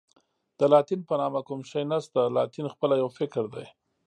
[0.59, 3.65] د لاتین په نامه کوم شی نشته، لاتین خپله یو فکر دی.